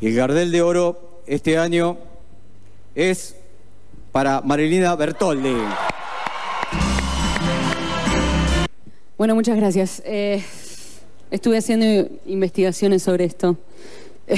[0.00, 1.98] El Gardel de Oro este año
[2.94, 3.34] es
[4.12, 5.56] para Marilina Bertoldi.
[9.16, 10.00] Bueno, muchas gracias.
[10.06, 10.40] Eh,
[11.32, 13.58] estuve haciendo investigaciones sobre esto.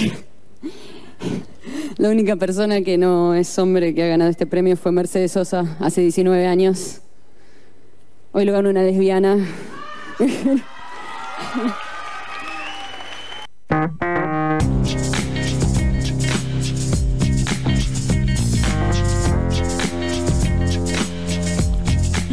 [1.99, 5.77] La única persona que no es hombre que ha ganado este premio fue Mercedes Sosa
[5.79, 7.03] hace 19 años.
[8.33, 9.47] Hoy lo ganó una lesbiana.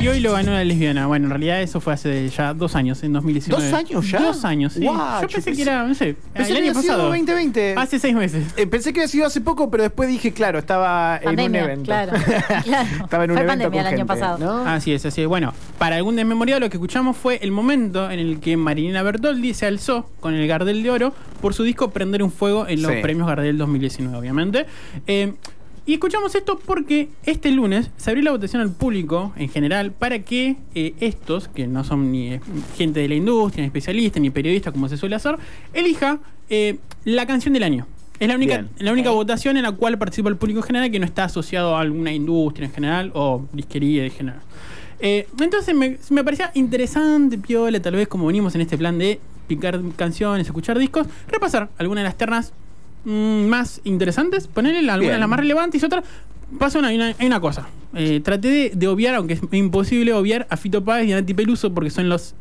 [0.08, 1.06] Y hoy lo ganó la lesbiana.
[1.08, 3.62] Bueno, en realidad eso fue hace ya dos años, en 2019.
[3.66, 4.20] ¿Dos años ya?
[4.22, 4.80] Dos años, sí.
[4.82, 7.04] Guau, yo yo pensé que era, no sé, Pensé el que año había sido pasado.
[7.10, 7.74] 2020.
[7.78, 8.46] Hace seis meses.
[8.56, 11.84] Eh, pensé que había sido hace poco, pero después dije, claro, estaba en un evento.
[11.84, 12.14] claro,
[12.64, 12.90] claro.
[13.04, 14.38] estaba en un Fue evento pandemia con el año gente, pasado.
[14.38, 14.66] ¿no?
[14.70, 15.28] Así es, así es.
[15.28, 19.54] Bueno, para algún desmemoriado lo que escuchamos fue el momento en el que Marilina Bertoldi
[19.54, 22.92] se alzó con el Gardel de Oro por su disco Prender un Fuego en los
[22.94, 23.00] Sí.
[23.02, 24.66] premios Gardel 2019, obviamente.
[25.06, 25.34] Eh,
[25.88, 30.20] y escuchamos esto porque este lunes se abrió la votación al público en general para
[30.20, 32.42] que eh, estos, que no son ni eh,
[32.78, 35.38] gente de la industria, ni especialistas, ni periodistas como se suele hacer,
[35.74, 37.88] elija eh, la canción del año.
[38.20, 38.70] Es la única, Bien.
[38.80, 41.78] la única votación en la cual participa el público en general que no está asociado
[41.78, 44.42] a alguna industria en general o disquería en general.
[45.00, 49.22] Eh, entonces me, me parecía interesante, piola, tal vez como venimos en este plan de
[49.48, 52.52] picar canciones, escuchar discos, repasar algunas de las ternas
[53.08, 55.20] mm, más interesantes, ponerle algunas de Bien.
[55.20, 56.04] las más relevantes y otras.
[56.60, 57.68] Pasa una, hay una, hay una cosa.
[57.94, 61.34] Eh, traté de, de obviar, aunque es imposible obviar, a Fito Páez y a Nati
[61.34, 62.36] Peluso porque son los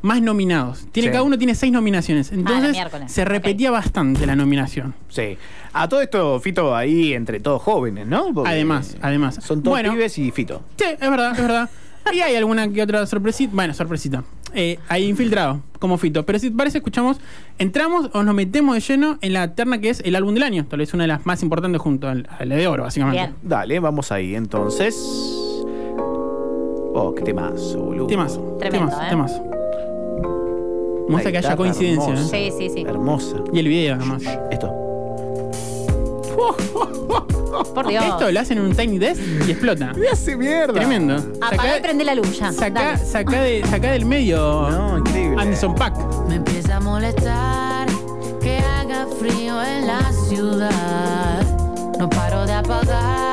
[0.00, 0.86] más nominados.
[0.90, 1.12] Tiene, Sí.
[1.12, 2.32] Cada uno tiene seis nominaciones.
[2.32, 3.12] Entonces miércoles.
[3.12, 4.94] se repetía bastante la nominación.
[5.08, 5.36] Sí.
[5.72, 8.32] A todo esto, Fito, ahí entre todos jóvenes, ¿no?
[8.34, 9.38] Porque Además, además.
[9.42, 9.92] Son todos Bueno.
[9.92, 10.62] pibes y Fito.
[10.76, 11.70] Sí, es verdad, es verdad.
[12.12, 13.52] Y hay alguna que otra sorpresita.
[13.54, 14.24] Bueno, sorpresita.
[14.54, 16.24] Eh, hay infiltrado, como Fito.
[16.24, 17.18] Pero si te parece, escuchamos,
[17.58, 20.66] entramos o nos metemos de lleno en la terna que es el álbum del año.
[20.66, 23.20] Tal vez una de las más importantes junto al, al de oro, básicamente.
[23.20, 23.34] Bien.
[23.42, 24.94] Dale, vamos ahí entonces.
[26.94, 28.06] Oh, qué temazo, boludo.
[28.06, 28.56] Temazo.
[28.58, 29.08] Tremendo, temazo, ¿eh?
[29.08, 29.42] temazo.
[31.08, 32.12] Muestra que haya coincidencia.
[32.12, 32.36] hermosa.
[32.38, 32.50] ¿eh?
[32.50, 32.82] Sí, sí, sí.
[32.86, 33.36] Hermosa.
[33.52, 34.22] Y el video, además.
[34.50, 34.72] Esto.
[37.74, 38.04] Por Dios.
[38.04, 39.92] Esto lo hacen en un Tiny Desk y explota.
[39.94, 40.74] Me hace mierda.
[40.74, 41.16] Tremendo.
[41.40, 42.52] Apagá y prende la luz ya.
[42.52, 45.40] Saca, de, saca del medio No, increíble.
[45.40, 45.96] Anderson Pack.
[46.28, 47.88] Me empieza a molestar
[48.40, 51.42] que haga frío en la ciudad.
[51.98, 53.31] No paro de apagar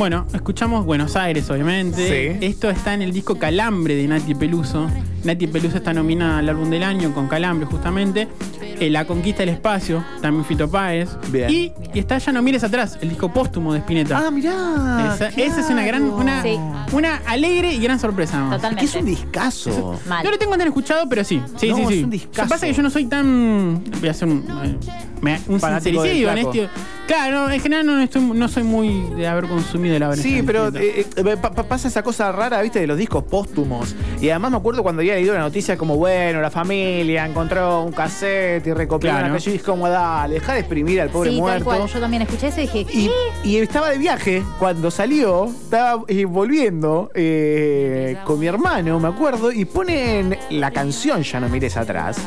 [0.00, 2.38] Bueno, escuchamos Buenos Aires, obviamente.
[2.40, 2.46] Sí.
[2.46, 4.88] Esto está en el disco Calambre de Nati Peluso.
[5.24, 8.26] Nati Peluso está nominada al álbum del año con Calambre, justamente.
[8.62, 11.10] Eh, La Conquista del Espacio, también Fito Páez.
[11.30, 11.50] Bien.
[11.50, 14.26] Y, y está Ya no mires atrás, el disco póstumo de Spinetta.
[14.26, 15.12] Ah, mirá.
[15.16, 16.56] esa, esa es una gran, una, Sí.
[16.92, 18.40] una alegre y gran sorpresa.
[18.50, 18.76] Totalmente.
[18.80, 20.00] Que es un discazo.
[20.08, 20.24] Mal.
[20.24, 21.42] No lo tengo tan escuchado, pero sí.
[21.58, 21.94] Sí, No, sí, es sí.
[21.98, 22.48] un Lo que discazo.
[22.48, 23.84] pasa es que yo no soy tan.
[24.00, 24.38] Voy a hacer un.
[24.64, 24.78] eh,
[25.20, 26.68] me- un sincericidio en este.
[27.10, 30.22] Claro, no, en general no, estoy, no soy muy de haber consumido la verdad.
[30.22, 33.96] Sí, pero eh, eh, pa- pa- pasa esa cosa rara, viste, de los discos póstumos.
[34.20, 37.90] Y además me acuerdo cuando había leído la noticia como, bueno, la familia encontró un
[37.90, 39.34] cassette y recopilaron Claro.
[39.34, 41.64] aquello y es como, dale, deja de exprimir al pobre sí, tal muerto.
[41.64, 41.86] cual.
[41.88, 43.48] Yo también escuché eso y dije, Y, ¿qué?
[43.48, 49.50] y estaba de viaje cuando salió, estaba eh, volviendo eh, con mi hermano, me acuerdo,
[49.50, 52.18] y ponen la canción Ya no mires atrás.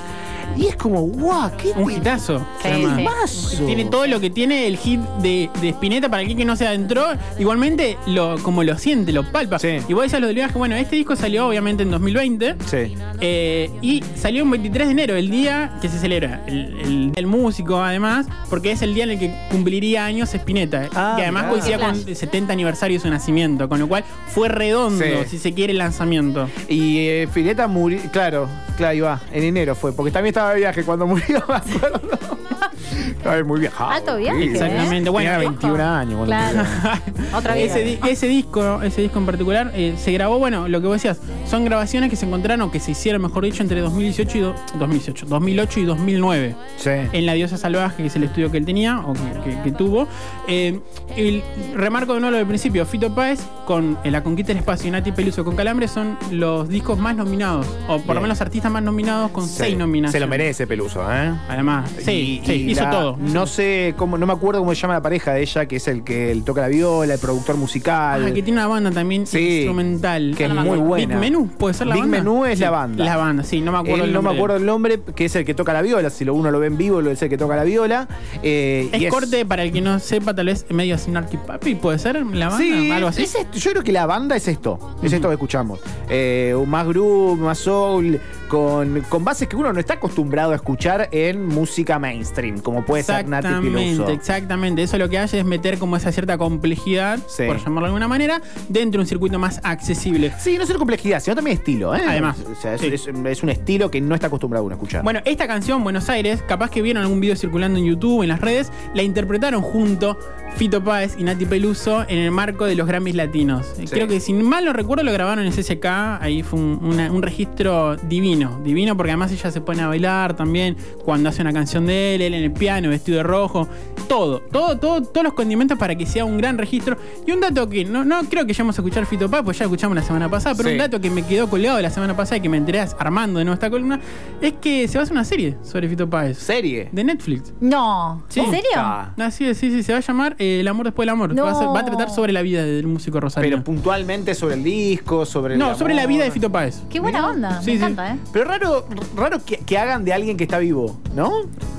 [0.56, 2.40] Y es como, guau, qué Un hitazo.
[2.62, 2.91] Sí, además.
[3.31, 3.47] sí.
[3.58, 3.66] temazo.
[3.66, 6.68] Tiene todo lo que tiene el hit de, de Spinetta para aquel que no se
[6.68, 7.06] adentró.
[7.40, 9.59] Igualmente, lo, como lo siente, lo palpa.
[9.59, 9.78] Sí.
[9.88, 10.58] Y vos decías lo del viaje.
[10.58, 12.56] Bueno, este disco salió obviamente en 2020.
[12.66, 12.96] Sí.
[13.22, 17.28] eh, y salió un 23 de enero, el día que se celebra el, el, el
[17.28, 20.90] músico, además, porque es el día en el que cumpliría años Spinetta.
[20.96, 21.52] Ah, que además mirá.
[21.52, 25.12] coincidía con el 70 aniversario de su nacimiento, con lo cual fue redondo, Sí.
[25.30, 26.50] si se quiere, el lanzamiento.
[26.69, 28.47] Y eh, Spinetta murió, claro,
[28.78, 32.53] claro, ahí va, en enero fue, porque también estaba de viaje cuando murió, me.
[33.46, 33.90] Muy vieja.
[33.92, 34.52] Alto viaje, ¿eh?
[34.52, 35.10] Exactamente.
[35.10, 36.16] Bueno, Tenía eh, 21 años.
[36.16, 36.64] cuando Claro.
[37.38, 37.72] Otra vez.
[37.72, 40.96] Ese, di- ese disco, ese disco en particular, eh, se grabó, bueno, lo que vos
[40.96, 44.42] decías, son grabaciones que se encontraron, o que se hicieron, mejor dicho, entre 2018 y
[44.42, 46.56] do- 2018, 2008 y 2009.
[46.78, 46.90] Sí.
[47.12, 49.19] En La Diosa Salvaje, que es el estudio que él tenía, o que,
[49.52, 50.08] que- que tuvo.
[50.48, 50.80] Eh,
[51.16, 51.44] el
[51.76, 54.92] remarco de nuevo lo del principio, Fito Páez con eh, La Conquista del Espacio y
[54.92, 58.16] Nati Peluso con Calambre son los discos más nominados, o por Bien.
[58.16, 59.54] lo menos artistas más nominados con Sí.
[59.58, 60.12] seis nominaciones.
[60.12, 61.31] Se lo merece Peluso, ¿eh?
[61.50, 63.18] Además, sí, Y- sí, y hizo la- todo.
[63.18, 65.88] No sé cómo, no me acuerdo cómo se llama la pareja de ella, que es
[65.88, 68.24] el que el toca la viola, el productor musical.
[68.25, 70.36] Ah, que tiene una banda también Sí, instrumental.
[70.38, 71.15] que es muy buena.
[71.15, 72.18] Big Menú, ¿puede ser la Big banda?
[72.19, 73.04] Menú es Sí, la banda.
[73.04, 74.38] La banda, sí, no me acuerdo Él el no me nombre.
[74.39, 76.10] acuerdo el nombre, que es el que toca la viola.
[76.10, 78.07] Si lo uno lo ve en vivo, es el que toca la viola.
[78.42, 82.00] Eh, y Es corte, para el que no sepa, tal vez medio Snarky Papi, ¿puede
[82.00, 82.57] ser la banda?
[82.57, 83.24] Sí, Algo así.
[83.24, 83.57] es esto.
[83.57, 84.80] yo creo que la banda es esto.
[85.01, 85.80] Es esto que escuchamos.
[86.09, 88.19] Eh, más groove, más soul,
[88.58, 93.02] con, con bases que uno no está acostumbrado a escuchar en música mainstream, como puede
[93.02, 94.10] ser Nati Exactamente, Peluso.
[94.12, 94.84] exactamente.
[94.84, 97.46] Eso lo que hace es meter como esa cierta complejidad, Sí.
[97.48, 100.32] por llamarlo de alguna manera, dentro de un circuito más accesible.
[100.38, 102.02] Sí, no solo complejidad, sino también estilo, ¿eh?
[102.08, 102.88] Además, O sea, es, sí.
[102.94, 105.02] es- es un estilo que no está acostumbrado uno a escuchar.
[105.04, 108.40] Bueno, esta canción, Buenos Aires, capaz que vieron algún video circulando en YouTube, en las
[108.40, 110.16] redes, la interpretaron junto
[110.56, 113.66] Fito Páez y Nati Peluso en el marco de los Grammys Latinos.
[113.80, 113.88] Eh, Sí.
[113.88, 115.86] Creo que, si mal no recuerdo, lo grabaron en CSK.
[116.22, 118.60] Ahí fue un, una- un registro divino.
[118.64, 122.22] Divino porque además ella se pone a bailar también cuando hace una canción de él,
[122.22, 123.68] él en el piano, vestido de rojo.
[124.08, 126.98] Todo, todo, todo, todos los condimentos para que sea un gran registro.
[127.26, 129.66] Y un dato que no, no creo que lleguemos a escuchar Fito Páez, pues ya
[129.66, 130.74] escuchamos la semana pasada, pero Sí.
[130.74, 133.40] un dato que me quedó colgado de la semana pasada y que me enteré armando
[133.40, 134.00] de nuevo esta columna,
[134.42, 136.38] es que se va a hacer una serie sobre Fito Páez.
[136.38, 136.90] ¿Serie?
[136.92, 137.54] De Netflix.
[137.60, 138.24] No.
[138.30, 138.40] Sí.
[138.40, 138.70] ¿En serio?
[138.78, 141.34] Ah, Así es, sí, sí, se va a llamar eh, El amor después del amor.
[141.34, 141.44] No.
[141.45, 143.50] Va, a ser- va a tratar sobre la vida del músico Rosario.
[143.50, 146.13] Pero puntualmente sobre el disco, sobre el no, sobre la amor.
[146.13, 146.81] vida de Fito Páez.
[146.90, 147.62] Qué buena onda.
[147.62, 147.84] Sí, Me sí.
[147.84, 148.18] encanta, ¿eh?
[148.31, 148.86] Pero raro,
[149.16, 151.31] raro que, que hagan de alguien que está vivo, ¿no?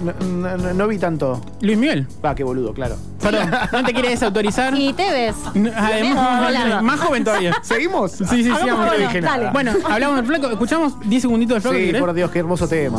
[0.05, 1.41] No, no- no- no vi tanto.
[1.61, 2.07] Luis Miguel.
[2.23, 2.97] Ah, qué boludo, claro.
[3.21, 4.75] Perdón, no te quieres desautorizar.
[4.79, 5.35] Y te ves.
[5.55, 6.83] No, además, Hola.
[6.83, 7.55] más joven todavía.
[7.63, 8.13] ¿Seguimos?
[8.13, 9.13] Sí, sí, Hagamos sigamos.
[9.13, 9.95] que no Bueno, dale.
[9.95, 10.51] hablamos del flaco.
[10.51, 11.77] Escuchamos 10 segunditos del flaco.
[11.79, 12.01] Sí, ¿querés?
[12.01, 12.99] por Dios, qué hermoso tema.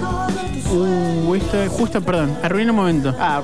[0.71, 2.37] Uh, esto es justo, perdón.
[2.41, 3.13] Arruiné un momento.
[3.19, 3.41] Ah,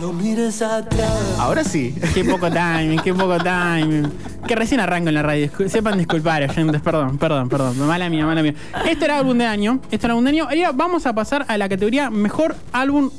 [0.00, 1.12] no mires atrás.
[1.38, 1.94] Ahora sí.
[2.14, 4.10] Qué poco timing, qué poco timing.
[4.46, 5.50] Que recién arranco en la radio.
[5.68, 6.80] Sepan disculpar, oyentes.
[6.80, 7.78] Perdón, perdón, perdón.
[7.86, 8.54] Mala mía, mala mía.
[8.88, 9.80] Este era álbum de año.
[9.90, 10.44] Este era álbum de año.
[10.44, 13.10] Ahora vamos a pasar a la categoría Mejor Álbum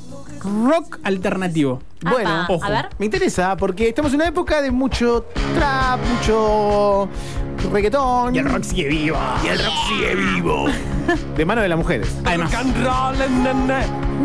[0.44, 1.81] Rock Alternativo.
[2.01, 2.65] Bueno, Apa, ojo.
[2.65, 2.89] A ver.
[2.97, 7.07] Me interesa porque estamos en una época de mucho trap, mucho
[7.71, 8.33] reggaetón.
[8.36, 9.18] Y el rock sigue vivo.
[9.44, 10.65] Y el rock sigue vivo.
[11.35, 12.07] De mano de las mujeres.
[12.25, 12.51] Además.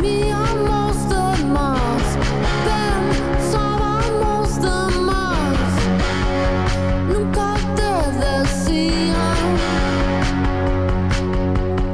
[0.00, 2.02] Míamos de más,
[3.38, 5.58] pensábamos de más.
[7.08, 9.56] Nunca te decían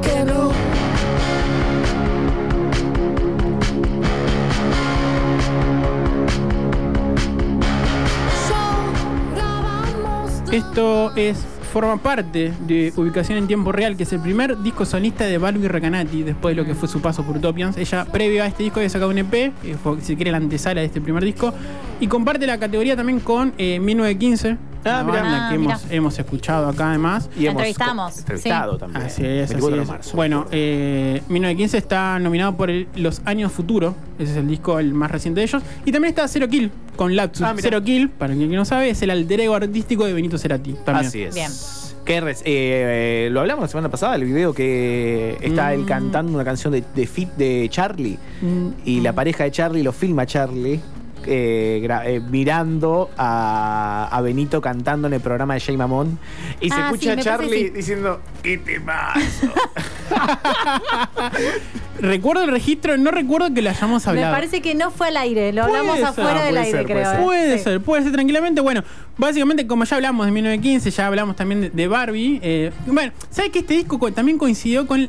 [0.02, 0.50] que no.
[10.50, 11.36] Esto es
[11.70, 15.68] forma parte de Ubicación en Tiempo Real, que es el primer disco solista de Barbie
[15.68, 17.76] Recanati, después de lo que fue su paso por Utopians.
[17.76, 19.30] Ella, previo a este disco, había sacado un EP,
[19.62, 21.54] que fue, si quiere, la antesala de este primer disco,
[22.00, 25.22] y comparte la categoría también con eh, 1915, Ah, una mirá.
[25.22, 27.28] banda Ah, que hemos, hemos escuchado acá además.
[27.36, 28.78] Y La hemos entrevistamos, entrevistado sí.
[28.80, 29.02] también.
[29.02, 29.88] Así es, así 24 de es.
[29.88, 30.16] marzo.
[30.16, 33.94] Bueno, eh, 1915 está nominado por el- Los Años Futuro.
[34.18, 35.62] Ese es el disco el más reciente de ellos.
[35.84, 36.70] Y también está Zero Kill
[37.00, 37.46] con Lapsus.
[37.46, 37.54] Ah.
[37.58, 40.74] Zero Kill, para quien no sabe, es el alter ego artístico de Benito Cerati.
[40.84, 41.06] También.
[41.06, 41.34] Así es.
[41.34, 41.50] Bien.
[42.04, 45.86] Qué res- eh, eh, lo hablamos la semana pasada, el video que está él Mm.
[45.86, 48.18] cantando una canción de, de Fit de Charlie.
[48.42, 50.78] Mm, Y la pareja de Charlie lo filma Charlie.
[51.26, 56.18] eh, gra- eh, mirando a, a Benito cantando en el programa de Jay Mamón
[56.62, 57.74] y se Ah, escucha sí, a me parece Charlie que sí.
[57.74, 59.20] diciendo ¿Qué te pasa?
[62.00, 64.34] Recuerdo el registro, no recuerdo que lo hayamos Me hablado.
[64.34, 66.06] parece que no fue al aire, lo Puede hablamos ser.
[66.08, 67.10] afuera Ah, del aire, ser, puede creo.
[67.10, 67.20] ser.
[67.20, 67.24] ¿eh?
[67.24, 67.64] Puede Sí.
[67.64, 68.60] ser, puede ser tranquilamente.
[68.60, 68.82] Bueno,
[69.18, 72.40] básicamente, como ya hablamos de 1915, ya hablamos también de, de Barbie.
[72.42, 75.08] eh, bueno, ¿sabes que este disco co- también coincidió con,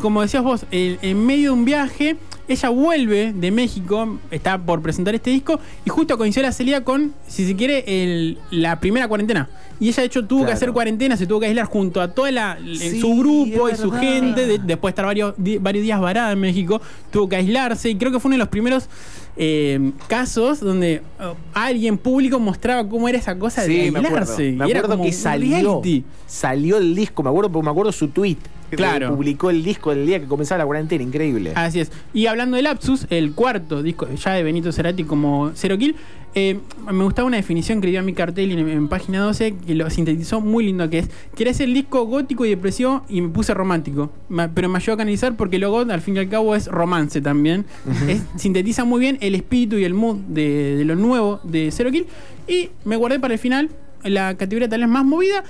[0.00, 2.16] como decías vos, el- en medio de un viaje?
[2.48, 7.14] Ella vuelve de México, está por presentar este disco, y justo coincidió la salida con,
[7.28, 9.48] si se quiere, el- la primera cuarentena.
[9.78, 12.30] Y ella, de hecho, tuvo que hacer cuarentena, se tuvo que aislar junto a toda
[12.30, 14.46] la, Sí, su grupo y su gente.
[14.46, 16.80] de- después de estar varios, di- varios días varada en México,
[17.10, 17.90] tuvo que aislarse.
[17.90, 18.88] Y creo que fue uno de los primeros
[19.36, 24.18] eh, casos donde oh, alguien público mostraba cómo era esa cosa de Sí, me acuerdo.
[24.18, 24.42] aislarse.
[24.52, 26.04] Me Y era acuerdo como que salió, reality.
[26.26, 28.36] salió el disco, me acuerdo porque me acuerdo su tweet.
[28.76, 29.14] Claro.
[29.14, 31.52] Publicó el disco el día que comenzaba la cuarentena, increíble.
[31.54, 31.90] Así es.
[32.14, 35.94] Y hablando de Lapsus, el cuarto disco ya de Benito Cerati como Zero Kill,
[36.34, 36.58] eh,
[36.90, 39.90] me gustaba una definición que dio a mi cartel en, en página 12 que lo
[39.90, 43.52] sintetizó muy lindo que es quería hacer el disco gótico y depresivo y me puse
[43.52, 46.68] romántico Ma- pero me ayudó a canalizar porque lo al fin y al cabo es
[46.68, 47.66] romance también
[48.08, 51.90] Es- sintetiza muy bien el espíritu y el mood de, de lo nuevo de Zero
[51.90, 52.06] Kill
[52.48, 53.68] y me guardé para el final
[54.02, 55.44] la categoría tal vez más movida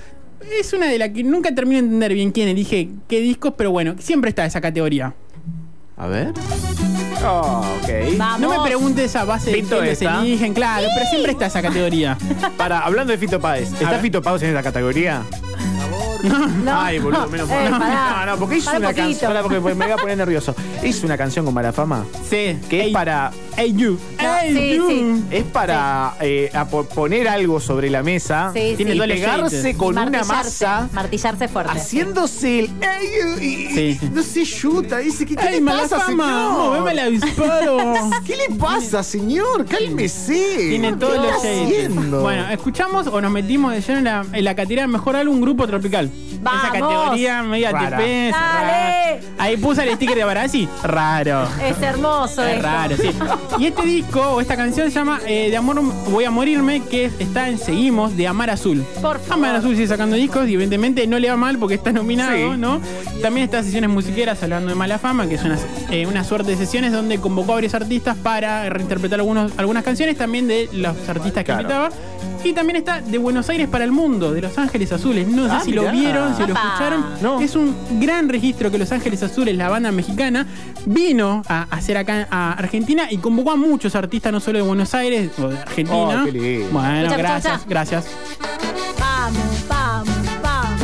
[0.59, 3.71] es una de las que nunca termino de entender bien quién elige qué discos pero
[3.71, 5.15] bueno siempre está esa categoría
[5.97, 6.33] A ver.
[7.25, 8.17] Oh, ok.
[8.19, 8.41] Vamos.
[8.41, 10.21] no me preguntes a base de quiénes se esta.
[10.23, 12.19] eligen, claro, pero siempre está esa categoría.
[12.57, 14.01] Para, hablando de Fito Páez, ¿está ver.
[14.01, 15.23] Fito Páez en esta categoría?
[16.23, 16.81] No.
[16.81, 17.67] Ay, boludo, menos mal.
[17.67, 18.27] Eh, no, pará.
[18.27, 19.07] no, porque hizo Pará una poquito.
[19.09, 19.29] canción.
[19.33, 20.55] Pará, porque me voy a poner nervioso.
[20.85, 22.59] Hizo una canción con mala fama Sí.
[22.71, 23.33] que es Ey, para.
[23.57, 23.99] Hey you.
[24.21, 24.89] No, Hey sí, you.
[24.89, 25.25] sí.
[25.31, 28.99] Es para eh, a po- poner algo sobre la mesa Sí, Tiene sí.
[28.99, 31.73] doble pegarse con una Martillarse, masa Martillarse fuerte.
[31.73, 33.09] haciéndose el "Ey,
[33.41, 34.11] y, y- Sí, sí.
[34.13, 36.51] no sé yuta dice que le mala pasa fama.
[36.51, 37.95] Moveme la disparo.
[38.27, 39.67] ¿Qué le pasa señor?
[39.67, 41.67] Cálmese Tiene todos ¿Qué los está shades.
[41.67, 42.21] haciendo?
[42.23, 45.67] Bueno, escuchamos o nos metimos de lleno en la, en la categoría mejor álbum grupo
[45.67, 46.11] tropical.
[46.41, 46.63] Vamos.
[46.65, 47.97] Esa categoría media Rara.
[47.99, 48.31] TP.
[48.33, 49.21] Dale.
[49.39, 50.69] Ahí puse el sticker de Barassi.
[50.83, 51.47] Raro.
[51.65, 52.63] Es hermoso Es esto.
[52.67, 53.11] raro, sí.
[53.59, 55.81] Y este disco o esta canción se llama eh, De Amor
[56.11, 58.83] Voy a Morirme, que es- está en Seguimos de Amar Azul.
[59.01, 59.33] Por favor.
[59.47, 62.59] Amar Azul sigue sacando discos y evidentemente no le va mal porque está nominado, Sí.
[62.59, 62.81] ¿no?
[63.21, 65.59] También está Sesiones Musiqueras hablando de Mala Fama, que es una,
[65.91, 70.17] eh, una suerte de sesiones donde convocó a varios artistas para reinterpretar algunos, algunas canciones,
[70.17, 71.61] también de los artistas que Claro.
[71.63, 71.89] invitaba.
[72.45, 75.29] Y también está de Buenos Aires para el Mundo, de Los Ángeles Azules.
[75.29, 77.05] No sé Ah, si lo vieron, si lo escucharon.
[77.21, 77.41] No.
[77.41, 80.45] Es un gran registro que Los Ángeles Azules, la banda mexicana,
[80.85, 84.95] vino a hacer acá a Argentina y convocó a muchos artistas, no solo de Buenos
[84.95, 86.23] Aires o de Argentina.
[86.23, 86.69] Oh, qué lindo.
[86.71, 88.07] Bueno, gracias, gracias.
[89.01, 90.83] Vamos, vamos, vamos.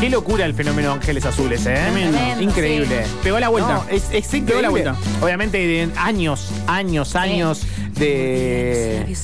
[0.00, 1.74] Qué locura el fenómeno Ángeles Azules, ¿eh?
[1.74, 2.18] Tremendo.
[2.18, 3.06] Tremendo, Increíble.
[3.22, 3.74] Pegó la vuelta.
[3.74, 4.46] No, es, es increíble.
[4.46, 4.96] Pegó la vuelta.
[5.22, 7.62] Obviamente, de años, años, años
[7.98, 9.16] de,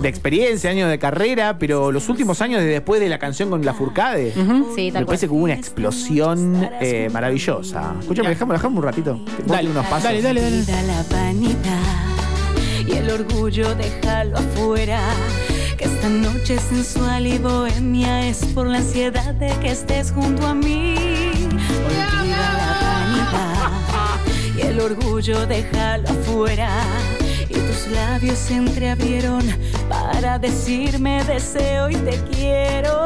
[0.00, 3.64] de experiencia, años de carrera, pero los últimos años de después de la canción con
[3.64, 4.32] la Furcade.
[4.32, 5.06] Sí, Me tal cual.
[5.06, 7.94] parece que hubo una explosión eh, maravillosa.
[8.00, 9.20] Escúchame, dejamos, dejamos un ratito.
[9.46, 10.04] Dale, unos pasos.
[10.04, 10.56] dale, dale, dale.
[10.58, 15.00] Olvida la vanidad y el orgullo déjalo afuera.
[15.76, 20.54] Que esta noche sensual y bohemia es por la ansiedad de que estés junto a
[20.54, 20.94] mí.
[21.86, 26.70] Olvida la vanidad y el orgullo déjalo afuera.
[27.50, 29.42] Y tus labios se entreabrieron
[29.88, 33.02] para decirme deseo y te quiero.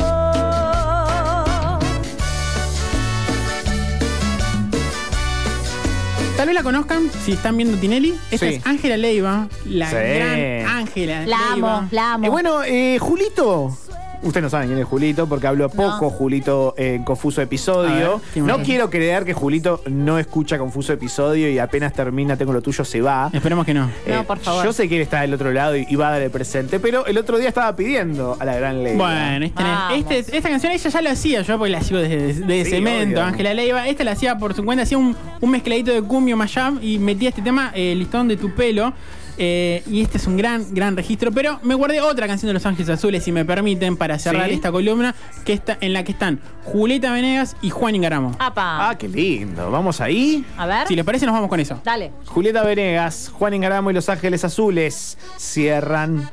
[6.37, 8.15] Tal vez la conozcan si están viendo Tinelli.
[8.31, 8.55] Esta Sí.
[8.57, 9.95] es Ángela Leiva, la Sí.
[9.97, 11.79] gran Ángela La Leiva.
[11.79, 12.27] amo, la amo.
[12.27, 13.77] Eh, bueno, eh, Julito.
[14.25, 18.13] Ustedes no saben quién es Julito porque habló poco Julito en Confuso A Episodio.
[18.19, 22.53] ver, ¿quién no quiero creer que Julito no escucha Confuso Episodio y apenas termina Tengo
[22.53, 23.31] lo tuyo se va.
[23.33, 23.91] Esperemos que no.
[24.09, 24.65] No, por favor.
[24.65, 26.81] Yo sé que él está del otro lado y, y va a dar el presente,
[26.81, 28.97] pero el otro día estaba pidiendo a la gran ley.
[28.97, 29.99] Bueno, este- Vamos.
[30.11, 33.23] este- esta canción ella ya la hacía, yo porque la sigo desde, Sí, Cemento.
[33.23, 33.87] Ángela Leiva.
[33.89, 37.29] Esta la hacía por su cuenta, hacía un, un mezcladito de cumbio mashup y metía
[37.29, 38.93] este tema, eh, Listón de tu pelo.
[39.39, 41.33] Eh, y este es un gran, gran registro.
[41.33, 44.55] Pero me guardé otra canción de Los Ángeles Azules, si me permiten, para cerrar Sí.
[44.55, 45.15] esta columna,
[45.45, 48.37] que está, en la que están Julieta Venegas y Juan Ingaramo.
[48.39, 48.91] Apa.
[48.91, 49.71] Ah, qué lindo.
[49.71, 50.45] Vamos ahí.
[50.57, 50.87] A ver.
[50.89, 51.81] Si les parece, nos vamos con eso.
[51.85, 52.13] Dale.
[52.27, 56.29] Julieta Venegas, Juan Ingaramo y Los Ángeles Azules cierran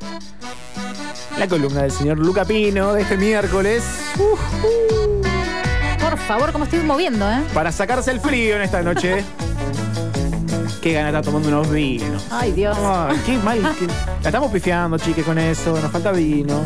[1.38, 3.82] la columna del señor Luca Pino de este miércoles.
[6.00, 7.40] Por favor, cómo estoy moviendo, ¿eh?
[7.54, 9.24] Para sacarse el frío en esta noche.
[10.82, 12.26] Qué gana está tomando unos vinos.
[12.28, 12.76] Ay, Dios.
[12.76, 13.62] Ay, qué mal.
[13.62, 15.80] La estamos pifiando, chiques, con eso.
[15.80, 16.60] Nos falta vino.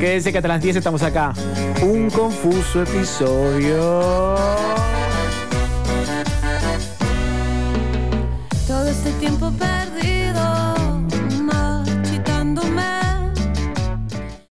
[0.00, 1.34] Quédense que hasta las 10 estamos acá.
[1.82, 4.63] Un confuso episodio.